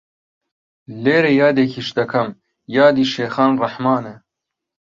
[1.03, 2.29] لێرە یادێکیش دەکەم
[2.77, 4.15] یادی شێخان ڕەحمانە